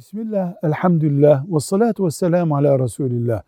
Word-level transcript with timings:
Bismillah, 0.00 0.54
elhamdülillah, 0.62 1.44
ve 1.48 1.60
salatu 1.60 2.06
ve 2.06 2.10
selamu 2.10 2.56
ala 2.56 2.78
Resulillah. 2.78 3.42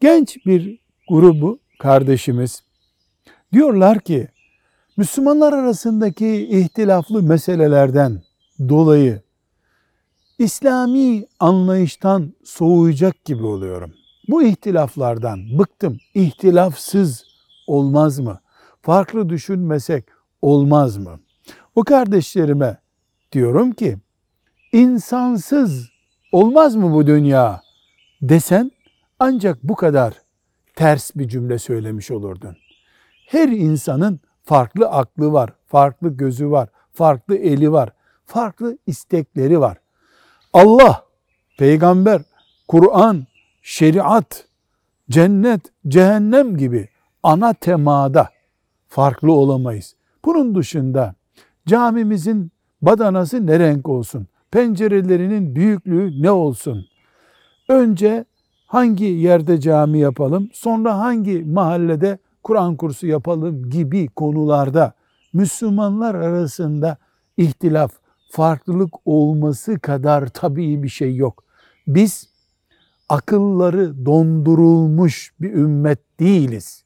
Genç 0.00 0.46
bir 0.46 0.78
grubu 1.08 1.58
kardeşimiz 1.78 2.62
diyorlar 3.52 4.00
ki 4.00 4.28
Müslümanlar 4.96 5.52
arasındaki 5.52 6.46
ihtilaflı 6.58 7.22
meselelerden 7.22 8.22
dolayı 8.68 9.22
İslami 10.38 11.26
anlayıştan 11.40 12.32
soğuyacak 12.44 13.24
gibi 13.24 13.44
oluyorum. 13.46 13.92
Bu 14.28 14.42
ihtilaflardan 14.42 15.58
bıktım. 15.58 15.98
İhtilafsız 16.14 17.24
olmaz 17.66 18.18
mı? 18.18 18.40
Farklı 18.82 19.28
düşünmesek 19.28 20.04
olmaz 20.42 20.96
mı? 20.96 21.20
O 21.74 21.84
kardeşlerime 21.84 22.78
diyorum 23.32 23.72
ki 23.72 23.98
insansız 24.72 25.95
olmaz 26.32 26.76
mı 26.76 26.94
bu 26.94 27.06
dünya 27.06 27.62
desen 28.22 28.70
ancak 29.18 29.62
bu 29.62 29.74
kadar 29.74 30.14
ters 30.76 31.10
bir 31.16 31.28
cümle 31.28 31.58
söylemiş 31.58 32.10
olurdun. 32.10 32.56
Her 33.26 33.48
insanın 33.48 34.20
farklı 34.44 34.88
aklı 34.88 35.32
var, 35.32 35.50
farklı 35.66 36.16
gözü 36.16 36.50
var, 36.50 36.68
farklı 36.92 37.36
eli 37.36 37.72
var, 37.72 37.90
farklı 38.24 38.78
istekleri 38.86 39.60
var. 39.60 39.78
Allah, 40.52 41.04
peygamber, 41.58 42.22
Kur'an, 42.68 43.26
şeriat, 43.62 44.44
cennet, 45.10 45.60
cehennem 45.88 46.56
gibi 46.56 46.88
ana 47.22 47.54
temada 47.54 48.30
farklı 48.88 49.32
olamayız. 49.32 49.96
Bunun 50.24 50.54
dışında 50.54 51.14
camimizin 51.66 52.52
badanası 52.82 53.46
ne 53.46 53.58
renk 53.58 53.88
olsun? 53.88 54.26
Pencerelerinin 54.56 55.56
büyüklüğü 55.56 56.22
ne 56.22 56.30
olsun? 56.30 56.86
Önce 57.68 58.24
hangi 58.66 59.04
yerde 59.04 59.60
cami 59.60 59.98
yapalım, 59.98 60.50
sonra 60.52 60.98
hangi 60.98 61.44
mahallede 61.44 62.18
Kur'an 62.42 62.76
kursu 62.76 63.06
yapalım 63.06 63.70
gibi 63.70 64.08
konularda 64.08 64.92
Müslümanlar 65.32 66.14
arasında 66.14 66.96
ihtilaf, 67.36 67.92
farklılık 68.30 68.94
olması 69.04 69.78
kadar 69.78 70.26
tabii 70.26 70.82
bir 70.82 70.88
şey 70.88 71.16
yok. 71.16 71.44
Biz 71.86 72.28
akılları 73.08 74.06
dondurulmuş 74.06 75.32
bir 75.40 75.52
ümmet 75.52 76.20
değiliz. 76.20 76.84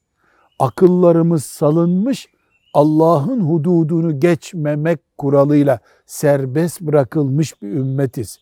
Akıllarımız 0.59 1.45
salınmış, 1.45 2.27
Allah'ın 2.73 3.41
hududunu 3.41 4.19
geçmemek 4.19 4.99
kuralıyla 5.17 5.79
serbest 6.05 6.81
bırakılmış 6.81 7.61
bir 7.61 7.69
ümmetiz. 7.69 8.39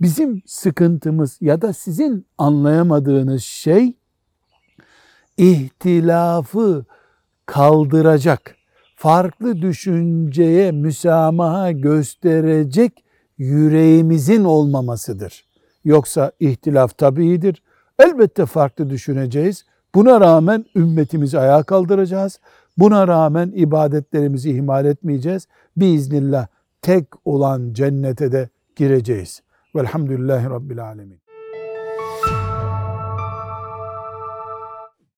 Bizim 0.00 0.42
sıkıntımız 0.46 1.38
ya 1.40 1.62
da 1.62 1.72
sizin 1.72 2.26
anlayamadığınız 2.38 3.42
şey 3.42 3.96
ihtilafı 5.36 6.84
kaldıracak, 7.46 8.54
farklı 8.96 9.62
düşünceye 9.62 10.72
müsamaha 10.72 11.72
gösterecek 11.72 13.04
yüreğimizin 13.38 14.44
olmamasıdır. 14.44 15.48
Yoksa 15.84 16.32
ihtilaf 16.40 16.98
tabiidir. 16.98 17.62
Elbette 17.98 18.46
farklı 18.46 18.90
düşüneceğiz. 18.90 19.64
Buna 19.94 20.20
rağmen 20.20 20.64
ümmetimizi 20.76 21.38
ayağa 21.38 21.62
kaldıracağız. 21.62 22.40
Buna 22.78 23.08
rağmen 23.08 23.52
ibadetlerimizi 23.54 24.50
ihmal 24.50 24.84
etmeyeceğiz. 24.84 25.48
Biiznillah 25.76 26.46
tek 26.82 27.06
olan 27.24 27.72
cennete 27.72 28.32
de 28.32 28.48
gireceğiz. 28.76 29.42
Velhamdülillahi 29.74 30.50
Rabbil 30.50 30.84
Alemin. 30.84 31.27